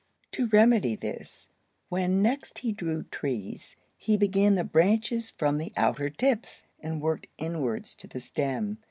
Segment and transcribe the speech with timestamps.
[0.31, 1.49] To remedy this,
[1.89, 7.27] when next he drew trees, he began the branches from the outer tips, and worked
[7.37, 8.79] inwards to the stem.